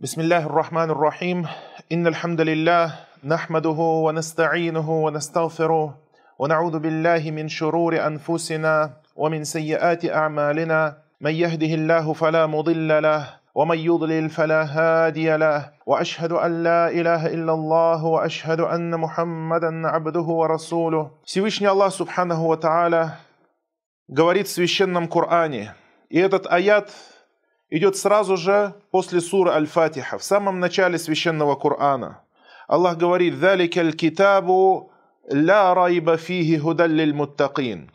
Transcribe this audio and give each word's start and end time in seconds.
بسم 0.00 0.21
الله 0.21 0.45
الرحمن 0.45 0.89
الرحيم 0.89 1.47
إن 1.91 2.07
الحمد 2.07 2.41
لله 2.41 2.93
نحمده 3.23 3.79
ونستعينه 4.05 4.89
ونستغفره 5.03 5.97
ونعوذ 6.39 6.79
بالله 6.79 7.31
من 7.31 7.47
شرور 7.47 8.07
أنفسنا 8.07 8.93
ومن 9.15 9.43
سيئات 9.43 10.05
أعمالنا 10.05 10.97
من 11.21 11.31
يهده 11.31 11.73
الله 11.75 12.13
فلا 12.13 12.45
مضل 12.47 13.01
له 13.03 13.27
ومن 13.55 13.77
يضلل 13.77 14.29
فلا 14.29 14.63
هادي 14.63 15.37
له 15.37 15.69
واشهد 15.85 16.31
ان 16.31 16.63
لا 16.63 16.87
اله 16.89 17.27
الا 17.27 17.53
الله 17.53 18.05
واشهد 18.05 18.59
ان 18.59 18.99
محمدا 18.99 19.87
عبده 19.87 20.27
ورسوله 20.41 21.11
Всевышний 21.25 21.67
Аллах 21.67 21.93
Субханаху 21.93 22.47
Ва 22.47 22.57
Тааля 22.57 23.19
говорит 24.07 24.47
в 24.47 24.51
священном 24.51 25.07
Коране, 25.07 25.75
и 26.09 26.17
этот 26.19 26.47
аят 26.47 26.89
идет 27.71 27.97
сразу 27.97 28.37
же 28.37 28.75
после 28.91 29.21
суры 29.21 29.49
Аль-Фатиха, 29.51 30.19
в 30.19 30.23
самом 30.23 30.59
начале 30.59 30.99
священного 30.99 31.55
Корана. 31.55 32.21
Аллах 32.67 32.97
говорит 32.97 33.35
«Заликаль 33.35 33.93
китабу 33.93 34.91
ля 35.27 35.73
райба 35.73 36.17
фиги 36.17 36.57
гудаллиль 36.57 37.13
муттакин». 37.13 37.89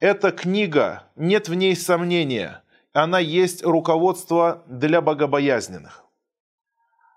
Эта 0.00 0.32
книга, 0.32 1.04
нет 1.16 1.48
в 1.48 1.54
ней 1.54 1.76
сомнения, 1.76 2.62
она 2.92 3.18
есть 3.18 3.64
руководство 3.64 4.62
для 4.66 5.00
богобоязненных. 5.00 6.04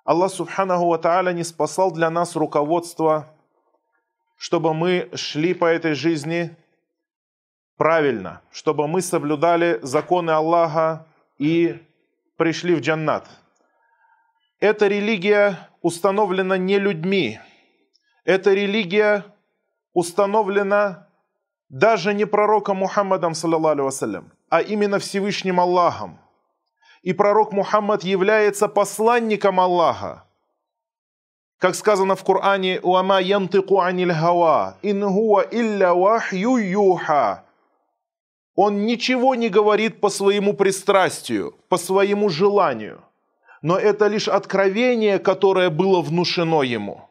Аллах 0.05 0.31
Субханаху 0.31 0.87
Ва 0.87 0.97
Тааля 0.97 1.31
не 1.31 1.43
спасал 1.43 1.91
для 1.91 2.09
нас 2.09 2.35
руководство, 2.35 3.27
чтобы 4.37 4.73
мы 4.73 5.09
шли 5.13 5.53
по 5.53 5.65
этой 5.65 5.95
жизни 5.95 6.55
правильно, 7.75 8.41
чтобы 8.51 8.87
мы 8.87 9.01
соблюдали 9.01 9.79
законы 9.81 10.31
Аллаха, 10.31 11.05
и 11.37 11.79
пришли 12.37 12.75
в 12.75 12.79
джаннат. 12.79 13.27
Эта 14.59 14.87
религия 14.87 15.69
установлена 15.81 16.57
не 16.57 16.79
людьми. 16.79 17.39
Эта 18.25 18.53
религия 18.53 19.25
установлена 19.93 21.07
даже 21.69 22.13
не 22.13 22.25
пророком 22.25 22.77
Мухаммадом, 22.77 23.33
алейhi 23.33 24.23
а 24.49 24.61
именно 24.61 24.99
Всевышним 24.99 25.59
Аллахом. 25.59 26.19
И 27.01 27.13
пророк 27.13 27.51
Мухаммад 27.51 28.03
является 28.03 28.67
посланником 28.67 29.59
Аллаха. 29.59 30.23
Как 31.59 31.75
сказано 31.75 32.15
в 32.15 32.23
Коране, 32.23 32.79
«Уама 32.81 33.19
янтыку 33.19 33.79
аниль 33.79 34.13
хава, 34.13 34.77
ин 34.81 35.03
хуа 35.03 35.41
илля 35.41 35.93
вахью 35.93 36.57
юха». 36.57 37.46
Он 38.57 38.87
ничего 38.87 39.35
не 39.35 39.49
говорит 39.49 40.01
по 40.01 40.09
своему 40.09 40.53
пристрастию, 40.53 41.53
по 41.69 41.77
своему 41.77 42.27
желанию. 42.27 43.03
Но 43.61 43.77
это 43.77 44.07
лишь 44.07 44.27
откровение, 44.27 45.19
которое 45.19 45.69
было 45.69 46.01
внушено 46.01 46.63
ему. 46.63 47.01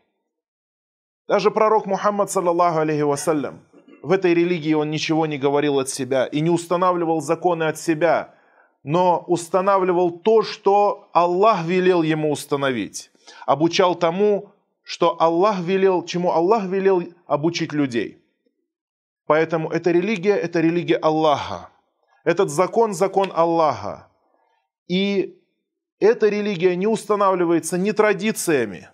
Даже 1.29 1.53
пророк 1.53 1.87
Мухаммад, 1.87 2.33
саллаллаху 2.33 2.81
алейхи 2.81 3.03
вассалям, 3.03 3.61
в 4.03 4.11
этой 4.11 4.35
религии 4.35 4.75
он 4.75 4.91
ничего 4.91 5.27
не 5.27 5.39
говорил 5.39 5.79
от 5.79 5.89
себя 5.89 6.27
и 6.27 6.41
не 6.41 6.51
устанавливал 6.51 7.21
законы 7.21 7.65
от 7.65 7.79
себя, 7.79 8.35
но 8.83 9.25
устанавливал 9.29 10.11
то, 10.11 10.43
что 10.43 11.09
Аллах 11.13 11.65
велел 11.65 12.03
ему 12.03 12.33
установить. 12.33 13.13
Обучал 13.47 13.95
тому, 13.95 14.51
что 14.83 15.17
Аллах 15.21 15.61
велел, 15.61 16.05
чему 16.05 16.33
Аллах 16.33 16.65
велел 16.65 17.05
обучить 17.29 17.73
людей. 17.73 18.21
Поэтому 19.27 19.71
эта 19.71 19.91
религия– 19.91 20.35
это 20.37 20.61
религия 20.61 20.97
Аллаха. 20.97 21.71
Этот 22.25 22.51
закон– 22.51 22.93
закон 22.95 23.33
Аллаха. 23.35 24.09
И 24.89 25.39
эта 25.99 26.29
религия 26.29 26.77
не 26.77 26.87
устанавливается 26.87 27.79
ни 27.79 27.91
традициями, 27.91 28.89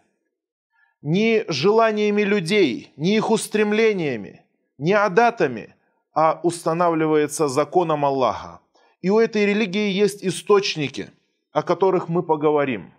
ни 1.03 1.45
желаниями 1.49 2.23
людей, 2.23 2.93
ни 2.97 3.15
их 3.15 3.31
устремлениями– 3.31 4.41
не 4.83 4.95
адатами, 4.95 5.77
а 6.13 6.41
устанавливается 6.43 7.47
законом 7.47 8.05
Аллаха. 8.05 8.61
И 9.01 9.11
у 9.11 9.19
этой 9.21 9.47
религии 9.47 9.91
есть 9.91 10.25
источники, 10.25 11.11
о 11.53 11.63
которых 11.63 12.09
мы 12.09 12.23
поговорим. 12.25 12.93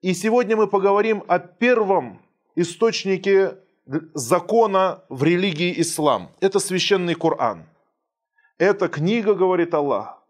И 0.00 0.14
сегодня 0.14 0.56
мы 0.56 0.66
поговорим 0.66 1.24
о 1.28 1.38
первом 1.38 2.22
источнике 2.56 3.58
закона 4.14 5.02
в 5.08 5.22
религии 5.22 5.80
ислам. 5.80 6.30
Это 6.40 6.58
священный 6.58 7.14
Коран. 7.14 7.66
Эта 8.58 8.88
книга, 8.88 9.34
говорит 9.34 9.74
Аллах, 9.74 10.22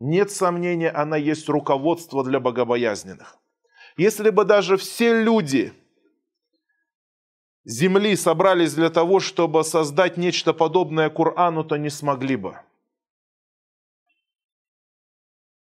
нет 0.00 0.30
сомнения, 0.30 0.90
она 0.90 1.16
есть 1.16 1.48
руководство 1.48 2.24
для 2.24 2.40
богобоязненных. 2.40 3.36
Если 3.96 4.30
бы 4.30 4.44
даже 4.44 4.76
все 4.76 5.22
люди– 5.22 5.72
земли 7.66 8.16
собрались 8.16 8.74
для 8.74 8.88
того, 8.88 9.20
чтобы 9.20 9.64
создать 9.64 10.16
нечто 10.16 10.54
подобное 10.54 11.10
Корану, 11.10 11.64
то 11.64 11.76
не 11.76 11.90
смогли 11.90 12.36
бы. 12.36 12.58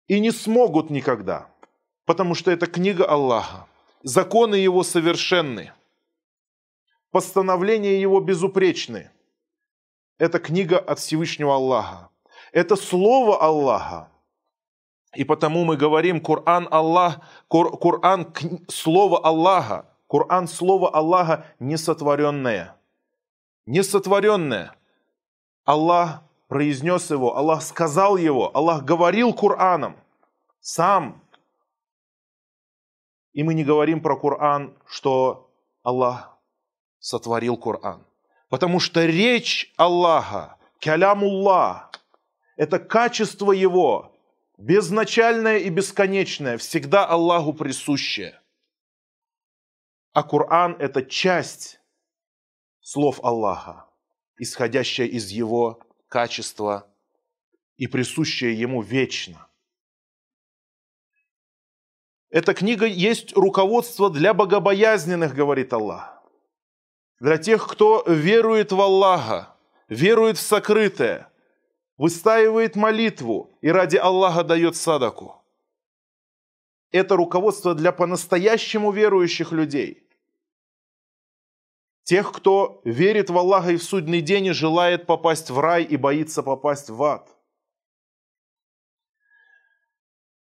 И 0.06 0.20
не 0.20 0.30
смогут 0.30 0.88
никогда, 0.88 1.50
потому 2.06 2.34
что 2.34 2.50
это 2.50 2.66
книга 2.66 3.04
Аллаха. 3.04 3.66
Законы 4.02 4.54
Его 4.54 4.84
совершенны. 4.84 5.72
Постановления 7.10 8.00
Его 8.00 8.20
безупречны. 8.20 9.10
Это 10.18 10.38
книга 10.38 10.78
от 10.78 10.98
Всевышнего 10.98 11.54
Аллаха. 11.54 12.10
Это 12.52 12.76
Слово 12.76 13.40
Аллаха. 13.40 14.10
И 15.14 15.24
потому 15.24 15.64
мы 15.64 15.76
говорим, 15.76 16.20
Коран 16.20 16.68
Аллах, 16.70 17.20
Коран 17.48 18.34
Слово 18.68 19.24
Аллаха, 19.24 19.86
Коран– 20.08 20.48
слово 20.48 20.90
Аллаха 20.90 21.46
несотворенное. 21.60 22.76
Несотворенное. 23.66 24.74
Аллах 25.64 26.22
произнес 26.48 27.10
его, 27.10 27.36
Аллах 27.36 27.62
сказал 27.62 28.16
его, 28.16 28.50
Аллах 28.56 28.84
говорил 28.84 29.34
Кораном 29.34 29.96
сам. 30.60 31.22
И 33.34 33.42
мы 33.42 33.52
не 33.52 33.64
говорим 33.64 34.00
про 34.00 34.16
Коран, 34.16 34.74
что 34.86 35.50
Аллах 35.82 36.37
сотворил 37.08 37.56
Коран. 37.56 38.04
Потому 38.48 38.80
что 38.80 39.04
речь 39.04 39.72
Аллаха, 39.76 40.56
калямуллах, 40.80 41.90
это 42.56 42.78
качество 42.78 43.52
Его, 43.52 44.12
безначальное 44.56 45.58
и 45.58 45.68
бесконечное, 45.70 46.58
всегда 46.58 47.06
Аллаху 47.06 47.52
присущее– 47.52 48.40
а 50.18 50.24
Коран– 50.24 50.74
это 50.80 51.04
часть 51.04 51.78
слов 52.80 53.22
Аллаха, 53.22 53.86
исходящая 54.36 55.06
из 55.06 55.30
Его 55.30 55.80
качества 56.08 56.92
и 57.76 57.86
присущая 57.86 58.50
Ему 58.50 58.82
вечно. 58.82 59.46
Эта 62.30 62.52
книга 62.52 62.86
есть 62.86 63.32
руководство 63.36 64.10
для 64.10 64.34
богобоязненных, 64.34 65.36
говорит 65.36 65.72
Аллах. 65.72 66.17
Для 67.20 67.38
тех, 67.38 67.66
кто 67.66 68.04
верует 68.06 68.72
в 68.72 68.80
Аллаха, 68.80 69.54
верует 69.88 70.38
в 70.38 70.40
сокрытое, 70.40 71.30
выстаивает 71.96 72.76
молитву 72.76 73.50
и 73.60 73.70
ради 73.70 73.96
Аллаха 73.96 74.44
дает 74.44 74.76
садаку. 74.76 75.42
Это 76.90 77.16
руководство 77.16 77.74
для 77.74 77.92
по-настоящему 77.92 78.92
верующих 78.92 79.52
людей– 79.52 80.04
Тех, 82.08 82.32
кто 82.32 82.80
верит 82.84 83.28
в 83.28 83.36
Аллаха 83.36 83.72
и 83.72 83.76
в 83.76 83.82
судный 83.82 84.22
день 84.22 84.46
и 84.46 84.52
желает 84.52 85.04
попасть 85.04 85.50
в 85.50 85.60
рай 85.60 85.84
и 85.84 85.98
боится 85.98 86.42
попасть 86.42 86.88
в 86.88 87.02
ад. 87.02 87.28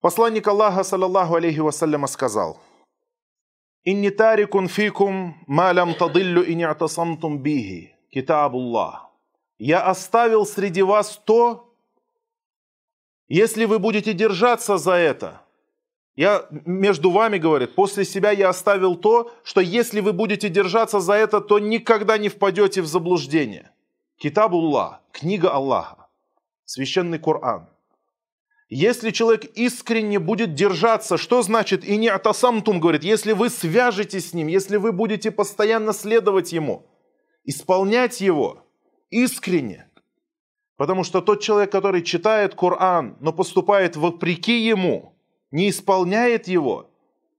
Посланник 0.00 0.48
Аллаха, 0.48 0.82
саллаллаху 0.82 1.36
алейхи 1.36 1.60
вассаляма, 1.60 2.08
сказал, 2.08 2.58
«Инни 3.84 4.10
тарикун 4.10 4.68
фикум 4.68 5.36
малям 5.46 5.94
тадиллю 5.94 6.42
и 6.44 6.54
не'тасамтум 6.54 7.38
биги, 7.38 7.94
китабуллах». 8.10 9.10
«Я 9.58 9.80
оставил 9.80 10.46
среди 10.46 10.82
вас 10.82 11.20
то, 11.24 11.74
если 13.28 13.64
вы 13.64 13.78
будете 13.78 14.12
держаться 14.12 14.76
за 14.78 14.92
это, 14.92 15.42
я 16.14 16.46
между 16.50 17.10
вами, 17.10 17.38
говорит, 17.38 17.74
после 17.74 18.04
себя 18.04 18.30
я 18.32 18.50
оставил 18.50 18.96
то, 18.96 19.32
что 19.44 19.60
если 19.60 20.00
вы 20.00 20.12
будете 20.12 20.48
держаться 20.50 21.00
за 21.00 21.14
это, 21.14 21.40
то 21.40 21.58
никогда 21.58 22.18
не 22.18 22.28
впадете 22.28 22.82
в 22.82 22.86
заблуждение. 22.86 23.70
Китабуллах, 24.18 25.00
книга 25.10 25.50
Аллаха, 25.50 26.08
священный 26.64 27.18
Коран. 27.18 27.71
Если 28.74 29.10
человек 29.10 29.44
искренне 29.54 30.18
будет 30.18 30.54
держаться, 30.54 31.18
что 31.18 31.42
значит 31.42 31.84
и 31.84 31.96
не 31.98 32.08
атасамтум, 32.08 32.80
говорит, 32.80 33.04
если 33.04 33.32
вы 33.32 33.50
свяжетесь 33.50 34.30
с 34.30 34.32
ним, 34.32 34.46
если 34.46 34.78
вы 34.78 34.92
будете 34.92 35.30
постоянно 35.30 35.92
следовать 35.92 36.52
ему, 36.52 36.86
исполнять 37.44 38.20
его 38.22 38.64
искренне. 39.10 39.90
Потому 40.76 41.04
что 41.04 41.20
тот 41.20 41.42
человек, 41.42 41.70
который 41.70 42.02
читает 42.02 42.54
Коран, 42.54 43.16
но 43.20 43.32
поступает 43.32 43.96
вопреки 43.96 44.58
ему– 44.58 45.10
не 45.52 45.68
исполняет 45.68 46.48
его, 46.48 46.90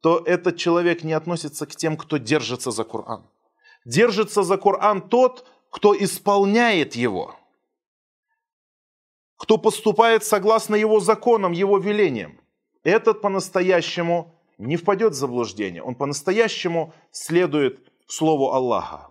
то 0.01 0.21
этот 0.25 0.55
человек 0.57 1.03
не 1.03 1.13
относится 1.13 1.65
к 1.65 1.75
тем, 1.75 1.97
кто 1.97 2.17
держится 2.17 2.71
за 2.71 2.83
Коран. 2.83 3.27
Держится 3.85 4.43
за 4.43 4.57
Коран 4.57 5.01
тот, 5.01 5.45
кто 5.71 5.97
исполняет 5.97 6.95
его, 6.95 7.35
кто 9.43 9.57
поступает 9.57 10.23
согласно 10.23 10.73
его 10.73 11.01
законам, 11.01 11.51
его 11.51 11.77
велениям. 11.77 12.39
Этот 12.85 13.21
по-настоящему 13.21 14.33
не 14.57 14.77
впадет 14.77 15.11
в 15.11 15.15
заблуждение, 15.17 15.83
он 15.83 15.95
по-настоящему 15.95 16.93
следует 17.11 17.91
Слову 18.07 18.53
Аллаха. 18.53 19.09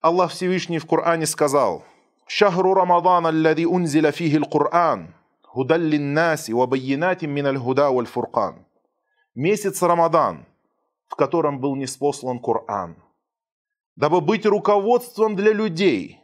Аллах 0.00 0.30
Всевышний 0.30 0.78
в 0.78 0.86
Коране 0.86 1.26
сказал, 1.26 1.82
«Шахру 2.28 2.74
Рамадан, 2.74 3.26
аллади 3.26 3.64
унзиля 3.64 4.12
фихи 4.12 4.38
Кур'ан, 4.38 5.14
худал 5.42 5.80
линнаси 5.80 6.52
ва 6.52 6.66
байинатим 6.66 7.34
аль-худа 7.44 7.90
валь 7.90 8.06
фуркан». 8.06 8.64
Месяц 9.34 9.82
Рамадан, 9.82 10.46
в 11.08 11.16
котором 11.16 11.58
был 11.58 11.74
неспослан 11.74 12.38
Коран, 12.38 13.02
дабы 13.96 14.20
быть 14.20 14.46
руководством 14.46 15.34
для 15.34 15.52
людей 15.52 16.20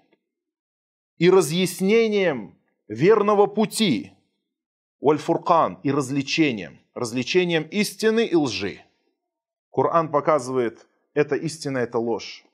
и 1.18 1.30
разъяснением 1.30 2.56
верного 2.88 3.46
пути, 3.46 4.12
валь-фуркан 5.00 5.78
и 5.82 5.90
развлечением, 5.90 6.80
развлечением 6.94 7.64
истины 7.64 8.26
и 8.26 8.36
лжи. 8.36 8.80
Коран 9.70 10.10
показывает, 10.10 10.86
это 11.14 11.36
истина, 11.36 11.78
это 11.78 11.98
ложь. 11.98 12.44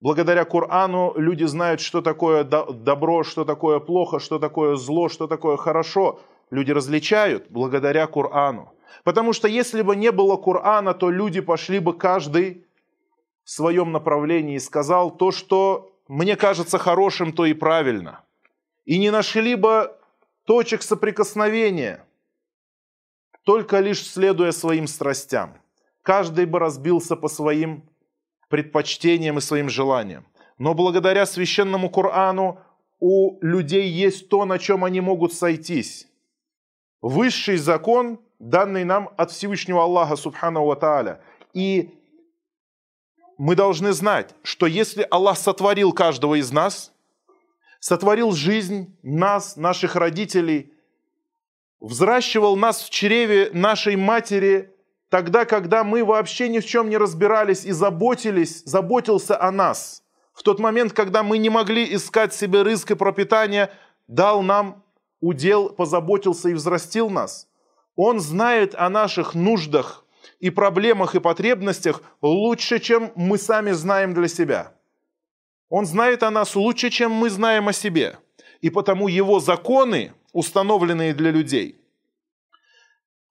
Благодаря 0.00 0.44
Корану 0.44 1.14
люди 1.16 1.44
знают, 1.44 1.80
что 1.80 2.02
такое 2.02 2.44
добро, 2.44 3.24
что 3.24 3.44
такое 3.44 3.80
плохо, 3.80 4.18
что 4.18 4.38
такое 4.38 4.76
зло, 4.76 5.08
что 5.08 5.26
такое 5.26 5.56
хорошо. 5.56 6.20
Люди 6.50 6.72
различают 6.72 7.46
благодаря 7.48 8.06
Корану. 8.06 8.72
Потому 9.02 9.32
что 9.32 9.48
если 9.48 9.82
бы 9.82 9.96
не 9.96 10.12
было 10.12 10.36
Корана, 10.36 10.92
то 10.92 11.10
люди 11.10 11.40
пошли 11.40 11.78
бы 11.78 11.96
каждый 11.96 12.66
в 13.44 13.50
своем 13.50 13.92
направлении 13.92 14.56
и 14.56 14.60
сказал 14.60 15.10
то, 15.10 15.30
что 15.30 15.93
мне 16.08 16.36
кажется 16.36 16.78
хорошим, 16.78 17.32
то 17.32 17.46
и 17.46 17.54
правильно. 17.54 18.20
И 18.84 18.98
не 18.98 19.10
нашли 19.10 19.54
бы 19.54 19.96
точек 20.44 20.82
соприкосновения, 20.82 22.04
только 23.44 23.80
лишь 23.80 24.06
следуя 24.06 24.52
своим 24.52 24.86
страстям. 24.86 25.58
Каждый 26.02 26.46
бы 26.46 26.58
разбился 26.58 27.16
по 27.16 27.28
своим 27.28 27.88
предпочтениям 28.48 29.38
и 29.38 29.40
своим 29.40 29.68
желаниям. 29.68 30.26
Но 30.58 30.74
благодаря 30.74 31.26
священному 31.26 31.90
Корану 31.90 32.60
у 33.00 33.38
людей 33.40 33.88
есть 33.88 34.28
то, 34.28 34.44
на 34.44 34.58
чем 34.58 34.84
они 34.84 35.00
могут 35.00 35.32
сойтись. 35.32 36.06
Высший 37.00 37.56
закон, 37.56 38.20
данный 38.38 38.84
нам 38.84 39.10
от 39.16 39.30
Всевышнего 39.30 39.82
Аллаха, 39.82 40.16
Субхану 40.16 40.64
Ва 40.64 40.76
Тааля. 40.76 41.20
И 41.52 41.90
мы 43.38 43.54
должны 43.54 43.92
знать, 43.92 44.34
что 44.42 44.66
если 44.66 45.06
Аллах 45.10 45.38
сотворил 45.38 45.92
каждого 45.92 46.38
из 46.38 46.52
нас, 46.52 46.92
сотворил 47.80 48.32
жизнь 48.32 48.96
нас, 49.02 49.56
наших 49.56 49.96
родителей, 49.96 50.72
взращивал 51.80 52.56
нас 52.56 52.82
в 52.82 52.90
чреве 52.90 53.50
нашей 53.52 53.96
матери 53.96 54.72
тогда, 55.10 55.44
когда 55.44 55.84
мы 55.84 56.04
вообще 56.04 56.48
ни 56.48 56.60
в 56.60 56.64
чем 56.64 56.88
не 56.88 56.96
разбирались 56.96 57.64
и 57.64 57.72
заботились, 57.72 58.62
заботился 58.64 59.40
о 59.40 59.50
нас. 59.50 60.02
В 60.32 60.42
тот 60.42 60.58
момент, 60.58 60.92
когда 60.92 61.22
мы 61.22 61.38
не 61.38 61.50
могли 61.50 61.94
искать 61.94 62.34
себе 62.34 62.64
риск 62.64 62.90
и 62.90 62.94
пропитание, 62.94 63.70
дал 64.08 64.42
нам 64.42 64.82
удел, 65.20 65.70
позаботился 65.70 66.48
и 66.48 66.54
взрастил 66.54 67.10
нас. 67.10 67.48
Он 67.96 68.18
знает 68.18 68.74
о 68.74 68.88
наших 68.88 69.34
нуждах 69.34 70.03
и 70.38 70.50
проблемах 70.50 71.14
и 71.14 71.20
потребностях 71.20 72.02
лучше, 72.22 72.78
чем 72.78 73.12
мы 73.14 73.38
сами 73.38 73.72
знаем 73.72 74.14
для 74.14 74.28
себя. 74.28 74.74
Он 75.68 75.86
знает 75.86 76.22
о 76.22 76.30
нас 76.30 76.56
лучше, 76.56 76.90
чем 76.90 77.12
мы 77.12 77.30
знаем 77.30 77.68
о 77.68 77.72
себе. 77.72 78.18
И 78.60 78.70
потому 78.70 79.08
его 79.08 79.40
законы, 79.40 80.12
установленные 80.32 81.14
для 81.14 81.30
людей– 81.30 81.80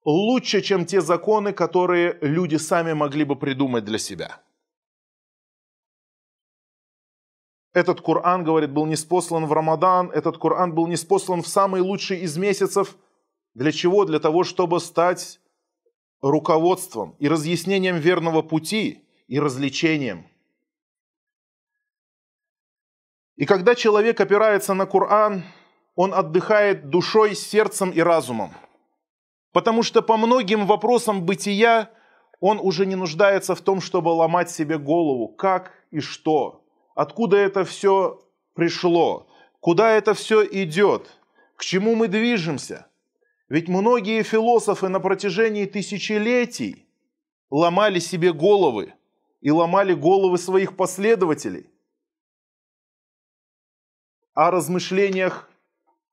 лучше, 0.04 0.60
чем 0.60 0.84
те 0.84 1.00
законы, 1.00 1.52
которые 1.52 2.18
люди 2.20 2.56
сами 2.56 2.92
могли 2.92 3.24
бы 3.24 3.36
придумать 3.36 3.84
для 3.84 3.98
себя. 3.98 4.40
Этот 7.72 8.00
Коран, 8.00 8.44
говорит, 8.44 8.70
был 8.70 8.86
неспослан 8.86 9.46
в 9.46 9.52
Рамадан, 9.52 10.10
этот 10.10 10.38
Коран 10.38 10.74
был 10.74 10.86
неспослан 10.86 11.42
в 11.42 11.48
самый 11.48 11.80
лучший 11.80 12.20
из 12.20 12.36
месяцев. 12.36 12.96
Для 13.54 13.72
чего? 13.72 14.04
Для 14.04 14.20
того, 14.20 14.44
чтобы 14.44 14.78
стать 14.78 15.40
руководством 16.30 17.16
и 17.18 17.28
разъяснением 17.28 17.96
верного 17.96 18.42
пути 18.42 19.04
и 19.28 19.38
развлечением. 19.38 20.26
И 23.36 23.46
когда 23.46 23.74
человек 23.74 24.20
опирается 24.20 24.74
на 24.74 24.86
Коран, 24.86 25.44
он 25.94 26.14
отдыхает 26.14 26.88
душой, 26.88 27.34
сердцем 27.34 27.90
и 27.90 28.00
разумом– 28.00 28.52
Потому 29.54 29.84
что 29.84 30.02
по 30.02 30.16
многим 30.16 30.66
вопросам 30.66 31.24
бытия 31.24 31.88
он 32.40 32.58
уже 32.60 32.86
не 32.86 32.96
нуждается 32.96 33.54
в 33.54 33.60
том, 33.60 33.80
чтобы 33.80 34.08
ломать 34.08 34.50
себе 34.50 34.78
голову, 34.78 35.28
как 35.28 35.70
и 35.92 36.00
что, 36.00 36.64
откуда 36.96 37.36
это 37.36 37.64
все 37.64 38.20
пришло, 38.54 39.28
куда 39.60 39.92
это 39.92 40.12
все 40.12 40.44
идет, 40.44 41.08
к 41.54 41.62
чему 41.62 41.94
мы 41.94 42.08
движемся. 42.08 42.88
Ведь 43.48 43.68
многие 43.68 44.22
философы 44.22 44.88
на 44.88 45.00
протяжении 45.00 45.66
тысячелетий 45.66 46.86
ломали 47.50 47.98
себе 47.98 48.32
головы 48.32 48.94
и 49.40 49.50
ломали 49.50 49.92
головы 49.94 50.38
своих 50.38 50.76
последователей 50.76 51.70
о 54.32 54.50
размышлениях 54.50 55.48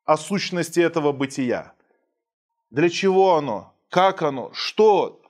о 0.06 0.18
сущности 0.18 0.80
этого 0.80 1.12
бытия. 1.12 1.74
Для 2.70 2.90
чего 2.90 3.36
оно? 3.36 3.74
Как 3.90 4.22
оно? 4.22 4.52
Что? 4.54 5.22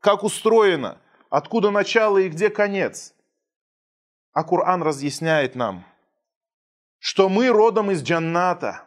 Как 0.00 0.24
устроено? 0.24 1.00
Откуда 1.30 1.70
начало 1.70 2.18
и 2.18 2.28
где 2.28 2.50
конец? 2.50 3.14
А 4.32 4.44
Коран 4.44 4.82
разъясняет 4.82 5.54
нам, 5.54 5.84
что 6.98 7.28
мы 7.28 7.48
родом 7.48 7.90
из 7.90 8.02
Джанната. 8.02 8.85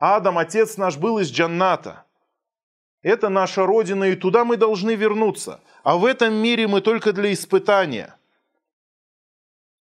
Адам, 0.00 0.38
отец 0.38 0.78
наш, 0.78 0.96
был 0.96 1.18
из 1.18 1.30
Джанната. 1.30 2.06
Это 3.02 3.28
наша 3.28 3.66
родина, 3.66 4.04
и 4.04 4.16
туда 4.16 4.46
мы 4.46 4.56
должны 4.56 4.94
вернуться. 4.94 5.60
А 5.82 5.98
в 5.98 6.06
этом 6.06 6.32
мире 6.34 6.66
мы 6.66 6.80
только 6.80 7.12
для 7.12 7.32
испытания. 7.34 8.16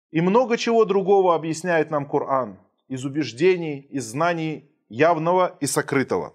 И 0.09 0.19
много 0.21 0.57
чего 0.57 0.85
другого 0.85 1.35
объясняет 1.35 1.91
нам 1.91 2.09
Коран 2.09 2.59
из 2.87 3.05
убеждений, 3.05 3.81
из 3.91 4.05
знаний 4.05 4.71
явного 4.89 5.55
и 5.59 5.67
сокрытого. 5.67 6.33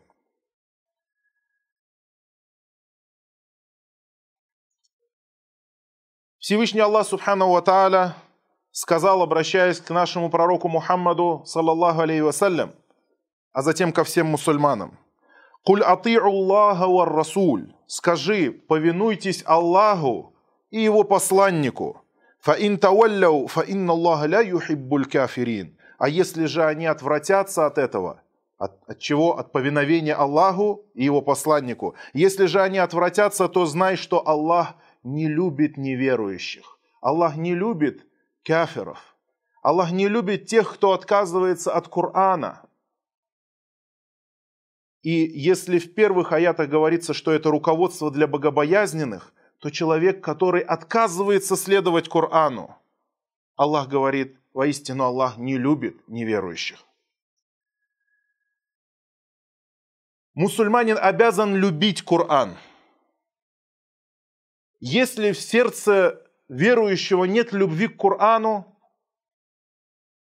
Всевышний 6.38 6.80
Аллах 6.80 7.06
Субхану 7.06 7.50
Ва 7.50 7.62
Тааля 7.62 8.16
сказал, 8.70 9.22
обращаясь 9.22 9.80
к 9.80 9.90
нашему 9.90 10.30
пророку 10.30 10.68
Мухаммаду, 10.68 11.42
саллаллаху 11.46 12.00
алейхи 12.00 12.20
вассалям, 12.20 12.72
а 13.52 13.62
затем 13.62 13.92
ко 13.92 14.04
всем 14.04 14.26
мусульманам. 14.28 14.98
«Куль 15.64 15.82
ати'у 15.82 16.26
Аллаха 16.26 16.86
ва 16.86 17.06
Расуль» 17.06 17.72
Скажи, 17.86 18.50
повинуйтесь 18.52 19.42
Аллаху 19.46 20.34
и 20.70 20.80
Его 20.80 21.04
посланнику. 21.04 22.02
«Фаин 22.40 22.78
тавалляу, 22.78 23.46
фаин 23.46 23.88
Аллаха 23.90 24.26
ля 24.26 24.40
юхиббуль 24.40 25.06
кафирин» 25.06 25.76
А 25.98 26.08
если 26.08 26.46
же 26.46 26.64
они 26.64 26.86
отвратятся 26.86 27.64
от 27.64 27.78
этого, 27.78 28.22
от, 28.58 28.72
от 28.88 28.98
чего? 28.98 29.38
От 29.38 29.52
повиновения 29.52 30.14
Аллаху 30.14 30.86
и 30.94 31.04
Его 31.04 31.22
посланнику. 31.22 31.94
Если 32.12 32.46
же 32.46 32.60
они 32.60 32.78
отвратятся, 32.78 33.48
то 33.48 33.66
знай, 33.66 33.96
что 33.96 34.26
Аллах 34.26 34.74
не 35.04 35.28
любит 35.28 35.76
неверующих. 35.76 36.78
Аллах 37.00 37.36
не 37.36 37.54
любит 37.54 38.04
кафиров. 38.44 38.98
Аллах 39.62 39.92
не 39.92 40.08
любит 40.08 40.46
тех, 40.46 40.74
кто 40.74 40.92
отказывается 40.92 41.72
от 41.72 41.86
Корана. 41.86 42.62
И 45.02 45.10
если 45.10 45.78
в 45.78 45.94
первых 45.94 46.32
аятах 46.32 46.68
говорится, 46.68 47.12
что 47.12 47.32
это 47.32 47.50
руководство 47.50 48.10
для 48.10 48.26
богобоязненных, 48.26 49.32
то 49.58 49.70
человек, 49.70 50.22
который 50.22 50.62
отказывается 50.62 51.56
следовать 51.56 52.08
Корану, 52.08 52.76
Аллах 53.56 53.88
говорит, 53.88 54.38
воистину 54.52 55.04
Аллах 55.04 55.36
не 55.38 55.58
любит 55.58 56.08
неверующих. 56.08 56.78
Мусульманин 60.34 60.98
обязан 61.00 61.54
любить 61.54 62.02
Коран– 62.02 62.56
если 64.84 65.30
в 65.30 65.40
сердце 65.40 66.28
верующего 66.48 67.22
нет 67.22 67.52
любви 67.52 67.86
к 67.86 67.96
Корану, 67.96 68.66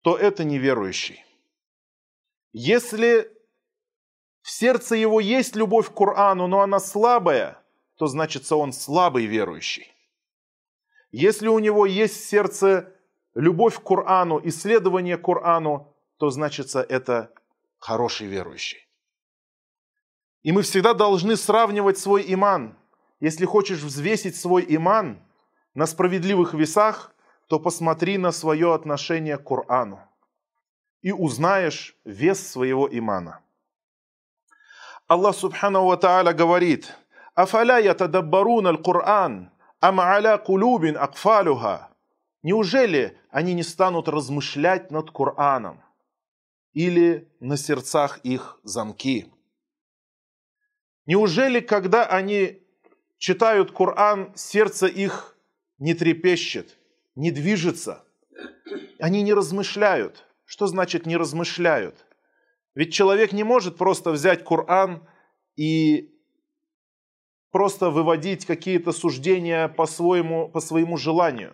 то 0.03 0.19
это 0.19 0.45
неверующий. 0.45 1.25
Если 2.53 3.33
в 4.45 4.51
сердце 4.51 4.95
его 4.95 5.21
есть 5.21 5.57
любовь 5.57 5.89
к 5.89 5.95
Корану, 5.95 6.47
но 6.47 6.61
она 6.61 6.79
слабая, 6.79 7.57
то 7.97 8.09
значит 8.09 8.53
он 8.53 8.75
слабый 8.75 9.25
верующий. 9.25 9.91
Если 11.13 11.49
у 11.49 11.59
него 11.61 11.87
есть 11.87 12.17
в 12.17 12.29
сердце 12.29 12.93
любовь 13.35 13.79
к 13.79 13.83
Корану, 13.83 14.39
исследование 14.45 15.17
Корану, 15.17 15.97
то 16.19 16.29
значит 16.29 16.77
это 16.77 17.33
хороший 17.79 18.27
верующий. 18.27 18.87
И 20.43 20.53
мы 20.53 20.61
всегда 20.61 20.93
должны 20.93 21.37
сравнивать 21.37 21.97
свой 21.97 22.23
иман. 22.27 22.77
Если 23.21 23.47
хочешь 23.47 23.81
взвесить 23.81 24.37
свой 24.37 24.67
иман 24.69 25.23
на 25.73 25.87
справедливых 25.87 26.53
весах, 26.53 27.15
то 27.47 27.59
посмотри 27.59 28.19
на 28.19 28.31
свое 28.31 28.75
отношение 28.75 29.39
к 29.39 29.45
Корану 29.45 30.01
и 31.01 31.13
узнаешь 31.13 31.97
вес 32.05 32.47
своего 32.47 32.87
имана. 32.93 33.41
Аллах 35.07 35.37
Субхану 35.37 35.85
Ва 35.85 35.97
Та'аля 35.97 36.33
говорит, 36.33 36.95
«Афаля 37.35 37.79
ятадаббарун 37.79 38.67
аль-Кур'ан, 38.67 39.51
ам 39.81 40.01
аля 40.01 40.39
кулюбин 40.39 40.97
акфалюха». 40.97 41.91
Неужели 42.43 43.19
они 43.31 43.53
не 43.55 43.63
станут 43.63 44.09
размышлять 44.09 44.91
над 44.91 45.11
Кур'аном 45.11 45.83
или 46.73 47.29
на 47.41 47.57
сердцах 47.57 48.19
их 48.23 48.59
замки? 48.63 49.31
Неужели, 51.07 51.61
когда 51.61 52.07
они 52.07 52.63
читают 53.19 53.73
Коран, 53.73 54.33
сердце 54.37 54.87
их 54.87 55.37
не 55.79 55.93
трепещет, 55.93 56.79
не 57.15 57.31
движется? 57.31 58.05
Они 58.99 59.23
не 59.23 59.35
размышляют. 59.35 60.25
Что 60.47 60.67
значит 60.67 61.05
не 61.05 61.17
размышляют? 61.19 62.04
Ведь 62.75 62.93
человек 62.93 63.33
не 63.33 63.45
может 63.45 63.77
просто 63.77 64.11
взять 64.11 64.45
Коран 64.45 65.07
и 65.57 66.11
просто 67.51 67.91
выводить 67.91 68.47
какие-то 68.47 68.93
суждения 68.93 69.69
по 69.69 69.87
своему, 69.87 70.49
по 70.49 70.61
своему 70.61 70.97
желанию. 70.97 71.53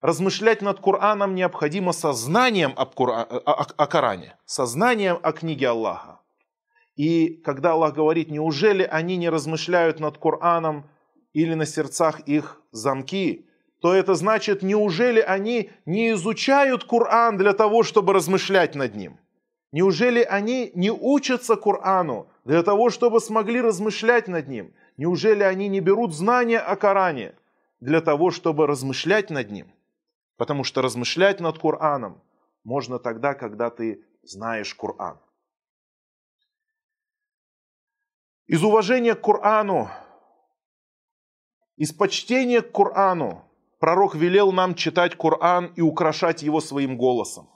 Размышлять 0.00 0.62
над 0.62 0.80
Кораном 0.80 1.34
необходимо 1.34 1.92
сознанием 1.92 2.74
об 2.76 2.94
Кура... 2.94 3.22
о, 3.22 3.38
о, 3.38 3.66
о 3.76 3.86
Коране, 3.86 4.36
сознанием 4.44 5.18
о 5.22 5.32
книге 5.32 5.68
Аллаха. 5.68 6.20
И 6.96 7.40
когда 7.44 7.72
Аллах 7.72 7.94
говорит, 7.94 8.30
неужели 8.30 8.82
они 8.82 9.16
не 9.16 9.28
размышляют 9.28 10.00
над 10.00 10.18
Кораном 10.18 10.90
или 11.32 11.54
на 11.54 11.66
сердцах 11.66 12.20
их 12.20 12.60
замки, 12.70 13.48
то 13.80 13.94
это 13.94 14.14
значит, 14.14 14.62
неужели 14.62 15.20
они 15.20 15.70
не 15.86 16.10
изучают 16.12 16.84
Коран 16.84 17.36
для 17.36 17.52
того, 17.52 17.82
чтобы 17.82 18.12
размышлять 18.12 18.74
над 18.74 18.96
ним? 18.96 19.18
Неужели 19.74 20.22
они 20.22 20.70
не 20.76 20.92
учатся 20.92 21.56
Корану 21.56 22.28
для 22.44 22.62
того, 22.62 22.90
чтобы 22.90 23.20
смогли 23.20 23.60
размышлять 23.60 24.28
над 24.28 24.46
ним? 24.46 24.72
Неужели 24.96 25.42
они 25.42 25.66
не 25.66 25.80
берут 25.80 26.14
знания 26.14 26.60
о 26.60 26.76
Коране 26.76 27.34
для 27.80 28.00
того, 28.00 28.30
чтобы 28.30 28.68
размышлять 28.68 29.30
над 29.30 29.50
ним? 29.50 29.74
Потому 30.36 30.62
что 30.62 30.80
размышлять 30.80 31.40
над 31.40 31.58
Кораном 31.58 32.22
можно 32.62 33.00
тогда, 33.00 33.34
когда 33.34 33.68
ты 33.68 34.04
знаешь 34.22 34.72
Коран. 34.76 35.18
Из 38.46 38.62
уважения 38.62 39.16
к 39.16 39.22
Корану, 39.22 39.88
из 41.76 41.92
почтения 41.92 42.62
к 42.62 42.70
Корану 42.70 43.44
пророк 43.80 44.14
велел 44.14 44.52
нам 44.52 44.76
читать 44.76 45.18
Коран 45.18 45.72
и 45.74 45.80
украшать 45.80 46.44
его 46.44 46.60
своим 46.60 46.96
голосом. 46.96 47.48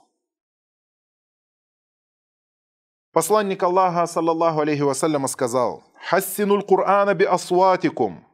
Посланник 3.19 3.61
Аллаха, 3.63 4.07
саллаллаху 4.07 4.61
алейхи 4.61 4.81
вассаляма, 4.81 5.27
сказал, 5.27 5.83
«Хассину 6.07 6.61
Кур'ана 6.63 7.13
би 7.13 7.25
асватикум, 7.25 8.25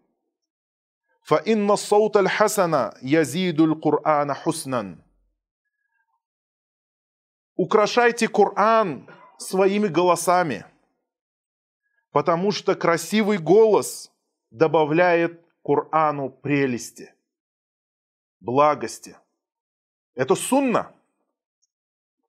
фа 1.23 1.37
инна 1.37 1.75
саута 1.75 2.23
хасана 2.29 2.93
язиду 3.01 3.75
Кур'ана 3.75 4.35
хуснан». 4.35 5.03
Украшайте 7.55 8.27
Коран 8.27 9.09
своими 9.39 9.87
голосами– 9.87 10.65
потому 12.11 12.51
что 12.51 12.75
красивый 12.75 13.39
голос 13.39 14.11
добавляет 14.51 15.41
Корану 15.63 16.29
прелести, 16.29 17.11
благости. 18.39 19.17
Это 20.13 20.35
сунна. 20.35 20.93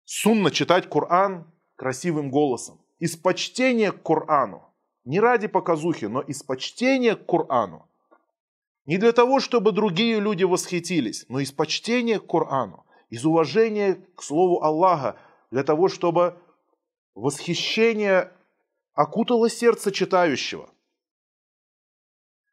Сунна 0.06 0.50
читать 0.50 0.88
Коран 0.88 1.52
красивым 1.76 2.30
голосом. 2.30 2.80
Из 2.98 3.16
почтения 3.16 3.92
к 3.92 4.02
Корану. 4.02 4.62
Не 5.04 5.20
ради 5.20 5.46
показухи, 5.46 6.06
но 6.06 6.20
из 6.20 6.42
почтения 6.42 7.14
к 7.14 7.26
Корану. 7.26 7.86
Не 8.86 8.98
для 8.98 9.12
того, 9.12 9.40
чтобы 9.40 9.72
другие 9.72 10.18
люди 10.18 10.44
восхитились, 10.44 11.26
но 11.28 11.40
из 11.40 11.52
почтения 11.52 12.18
к 12.18 12.26
Корану. 12.26 12.84
Из 13.10 13.24
уважения 13.24 13.98
к 14.16 14.22
Слову 14.22 14.62
Аллаха. 14.62 15.16
Для 15.50 15.62
того, 15.62 15.88
чтобы 15.88 16.38
восхищение 17.14 18.32
окутало 18.94 19.48
сердце 19.48 19.92
читающего. 19.92 20.70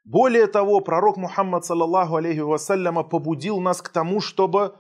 Более 0.04 0.48
того, 0.48 0.82
пророк 0.82 1.16
Мухаммад, 1.16 1.64
саллаллаху 1.66 2.18
алейхи 2.18 2.40
вассаляма, 2.40 3.04
побудил 3.04 3.62
нас 3.62 3.82
к 3.82 3.88
тому, 3.90 4.20
чтобы, 4.20 4.76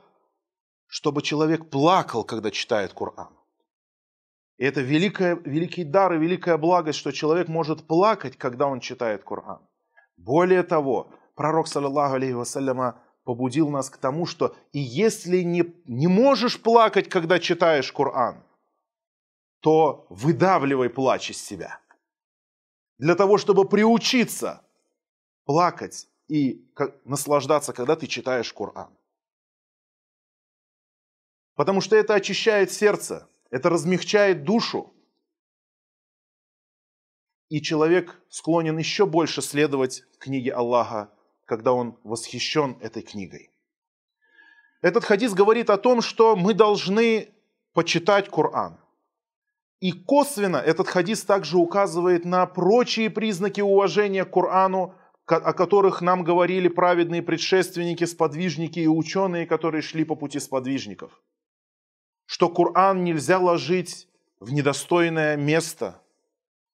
чтобы 0.85 1.21
человек 1.21 1.69
плакал, 1.69 2.25
когда 2.25 2.51
читает 2.51 2.93
Коран. 2.93 3.29
И 4.57 4.65
это 4.65 4.81
великое, 4.81 5.35
великий 5.35 5.83
дар 5.83 6.13
и 6.13 6.19
великая 6.19 6.57
благость, 6.57 6.99
что 6.99 7.11
человек 7.11 7.47
может 7.47 7.87
плакать, 7.87 8.37
когда 8.37 8.67
он 8.67 8.79
читает 8.79 9.23
Коран. 9.23 9.67
Более 10.17 10.63
того, 10.63 11.11
пророк, 11.35 11.67
саллаллаху 11.67 12.15
алейхи 12.15 12.33
вассаляма, 12.33 13.01
побудил 13.23 13.69
нас 13.69 13.89
к 13.89 13.97
тому, 13.97 14.25
что 14.25 14.55
и 14.71 14.79
если 14.79 15.41
не, 15.41 15.73
не 15.85 16.07
можешь 16.07 16.61
плакать, 16.61 17.09
когда 17.09 17.39
читаешь 17.39 17.91
Коран, 17.91 18.43
то 19.61 20.05
выдавливай 20.09 20.89
плач 20.89 21.31
из 21.31 21.41
себя. 21.41 21.79
Для 22.99 23.15
того, 23.15 23.37
чтобы 23.37 23.67
приучиться 23.67 24.61
плакать 25.45 26.07
и 26.27 26.69
наслаждаться, 27.05 27.73
когда 27.73 27.95
ты 27.95 28.07
читаешь 28.07 28.53
Коран. 28.53 28.95
Потому 31.55 31.81
что 31.81 31.95
это 31.95 32.15
очищает 32.15 32.71
сердце, 32.71 33.27
это 33.53 33.69
размягчает 33.69 34.45
душу. 34.45 34.91
И 37.49 37.61
человек 37.61 38.19
склонен 38.27 38.79
еще 38.79 39.05
больше 39.05 39.43
следовать 39.43 40.03
книге 40.17 40.53
Аллаха, 40.53 41.11
когда 41.45 41.71
он 41.71 41.95
восхищен 42.03 42.77
этой 42.81 43.03
книгой. 43.03 43.51
Этот 44.81 45.03
хадис 45.03 45.35
говорит 45.35 45.69
о 45.69 45.77
том, 45.77 46.01
что 46.01 46.35
мы 46.35 46.55
должны 46.55 47.29
почитать 47.73 48.27
Коран. 48.27 48.79
И 49.81 49.91
косвенно 49.91 50.57
этот 50.57 50.87
хадис 50.87 51.23
также 51.23 51.59
указывает 51.59 52.25
на 52.25 52.47
прочие 52.47 53.11
признаки 53.11 53.61
уважения 53.61 54.25
к 54.25 54.31
Корану, 54.31 54.95
о 55.27 55.53
которых 55.53 56.01
нам 56.01 56.23
говорили 56.23 56.69
праведные 56.69 57.21
предшественники, 57.21 58.05
сподвижники 58.05 58.79
и 58.79 58.87
ученые, 58.87 59.45
которые 59.45 59.83
шли 59.83 60.05
по 60.05 60.15
пути 60.15 60.39
сподвижников. 60.39 61.21
Что 62.25 62.49
Коран 62.49 63.03
нельзя 63.03 63.39
ложить 63.39 64.07
в 64.39 64.51
недостойное 64.51 65.37
место. 65.37 66.01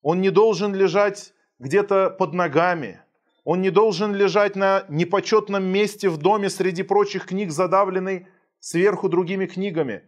Он 0.01 0.22
не 0.22 0.29
должен 0.29 0.74
лежать 0.74 1.34
где-то 1.60 2.10
под 2.10 2.34
ногами. 2.34 3.01
Он 3.44 3.62
не 3.62 3.70
должен 3.70 4.13
лежать 4.13 4.56
на 4.56 4.86
непочетном 4.89 5.63
месте 5.63 6.10
в 6.10 6.18
доме 6.18 6.50
среди 6.50 6.84
прочих 6.84 7.25
книг, 7.25 7.51
задавленный 7.51 8.27
сверху 8.60 9.10
другими 9.10 9.46
книгами. 9.46 10.03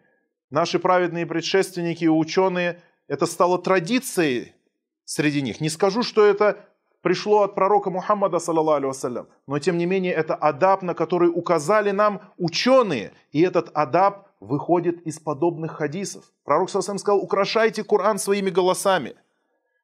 Наши 0.50 0.80
праведные 0.80 1.26
предшественники 1.26 2.04
и 2.04 2.10
ученые– 2.10 2.82
это 3.08 3.26
стало 3.26 3.58
традицией 3.60 4.54
среди 5.06 5.42
них. 5.42 5.60
Не 5.62 5.70
скажу, 5.70 6.04
что 6.04 6.26
это 6.26 6.66
пришло 7.02 7.42
от 7.42 7.56
пророка 7.56 7.90
Мухаммада, 7.90 8.40
саллаллаху 8.40 9.28
но 9.48 9.60
тем 9.60 9.78
не 9.78 9.86
менее 9.86 10.14
это 10.14 10.36
адаб, 10.36 10.82
на 10.82 10.94
который 10.94 11.30
указали 11.30 11.92
нам 11.92 12.22
ученые, 12.38 13.12
и 13.32 13.42
этот 13.42 13.72
адаб 13.74 14.28
выходит 14.42 15.02
из 15.04 15.20
подобных 15.20 15.74
хадисов. 15.74 16.26
Пророк 16.44 16.70
саллаллаху 16.70 16.98
сказал, 16.98 17.20
украшайте 17.20 17.84
Коран 17.84 18.18
своими 18.18 18.50
голосами. 18.50 19.16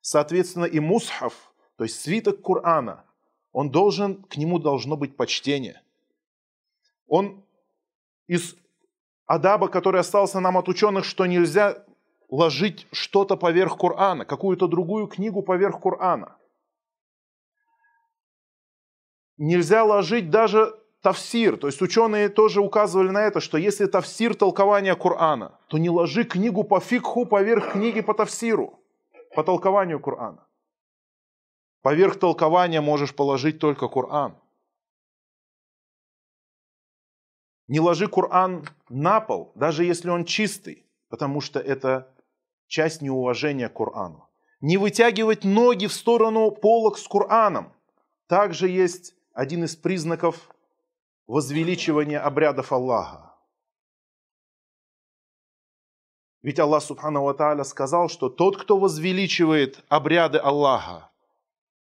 Соответственно, 0.01 0.65
и 0.65 0.79
мусхав, 0.79 1.53
то 1.77 1.83
есть 1.83 2.01
свиток 2.01 2.41
Корана, 2.41 3.05
он 3.51 3.69
должен, 3.69 4.23
к 4.23 4.35
нему 4.35 4.59
должно 4.59 4.97
быть 4.97 5.15
почтение. 5.15 5.81
Он 7.07 7.45
из 8.25 8.55
адаба, 9.27 9.67
который 9.67 10.01
остался 10.01 10.39
нам 10.39 10.57
от 10.57 10.67
ученых, 10.67 11.05
что 11.05 11.27
нельзя 11.27 11.85
ложить 12.29 12.87
что-то 12.91 13.37
поверх 13.37 13.77
Корана, 13.77 14.25
какую-то 14.25 14.67
другую 14.67 15.07
книгу 15.07 15.43
поверх 15.43 15.79
Корана. 15.79 16.35
Нельзя 19.37 19.83
ложить 19.83 20.31
даже 20.31 20.73
тавсир. 21.07 21.55
То 21.55 21.67
есть 21.67 21.81
ученые 21.81 22.27
тоже 22.27 22.59
указывали 22.59 23.11
на 23.11 23.21
это, 23.21 23.39
что 23.39 23.57
если 23.57 23.85
тавсир 23.85 24.35
толкования 24.35 24.93
Корана, 24.95 25.57
то 25.67 25.77
не 25.77 25.89
ложи 25.89 26.25
книгу 26.25 26.65
по 26.65 26.81
фикху 26.81 27.25
поверх 27.25 27.71
книги 27.71 28.01
по 28.01 28.13
тавсиру. 28.13 28.73
по 29.35 29.43
толкованию 29.43 29.99
Корана. 29.99 30.45
Поверх 31.81 32.19
толкования 32.19 32.81
можешь 32.81 33.13
положить 33.15 33.59
только 33.59 33.87
Коран. 33.87 34.35
Не 37.67 37.79
ложи 37.79 38.07
Коран 38.07 38.67
на 38.89 39.21
пол, 39.21 39.51
даже 39.55 39.85
если 39.85 40.09
он 40.09 40.25
чистый, 40.25 40.85
потому 41.09 41.41
что 41.41 41.59
это 41.59 42.13
часть 42.67 43.01
неуважения 43.01 43.69
к 43.69 43.77
Корану. 43.77 44.27
Не 44.59 44.77
вытягивать 44.77 45.45
ноги 45.45 45.87
в 45.87 45.93
сторону 45.93 46.51
полок 46.51 46.97
с 46.97 47.07
Кораном. 47.07 47.71
Также 48.27 48.67
есть 48.67 49.13
один 49.33 49.63
из 49.63 49.75
признаков 49.75 50.35
возвеличивания 51.27 52.19
обрядов 52.19 52.71
Аллаха. 52.71 53.35
Ведь 56.41 56.59
Аллах 56.59 56.81
Субхану 56.81 57.23
Ва 57.23 57.63
сказал, 57.63 58.09
что 58.09 58.29
тот, 58.29 58.57
кто 58.57 58.77
возвеличивает 58.77 59.83
обряды 59.89 60.37
Аллаха, 60.37 61.11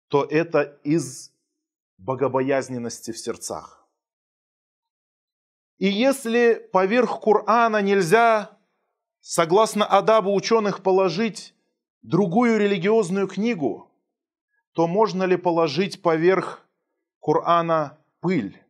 то 0.10 0.26
это 0.26 0.80
из 0.84 1.32
богобоязненности 1.98 3.12
в 3.12 3.18
сердцах. 3.18 3.88
И 5.78 5.88
если 5.88 6.56
поверх 6.74 7.22
Корана 7.22 7.82
нельзя, 7.82 8.58
согласно 9.22 9.86
адабу 9.86 10.34
ученых, 10.34 10.84
положить 10.84 11.54
другую 12.02 12.60
религиозную 12.60 13.28
книгу, 13.28 13.90
то 14.74 14.88
можно 14.88 15.24
ли 15.24 15.38
положить 15.38 16.02
поверх 16.02 16.68
Корана 17.22 17.98
пыль? 18.20 18.62